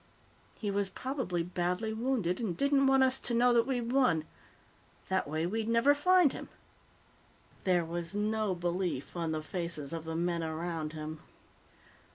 He 0.57 0.71
was 0.71 0.89
probably 0.89 1.43
badly 1.43 1.93
wounded 1.93 2.39
and 2.39 2.57
didn't 2.57 2.87
want 2.87 3.03
us 3.03 3.19
to 3.19 3.35
know 3.35 3.53
that 3.53 3.67
we'd 3.67 3.93
won. 3.93 4.23
That 5.09 5.27
way, 5.27 5.45
we'd 5.45 5.69
never 5.69 5.93
find 5.93 6.33
him." 6.33 6.49
There 7.65 7.85
was 7.85 8.15
no 8.15 8.55
belief 8.55 9.15
on 9.15 9.31
the 9.31 9.43
faces 9.43 9.93
of 9.93 10.05
the 10.05 10.15
men 10.15 10.43
around 10.43 10.93
him. 10.93 11.19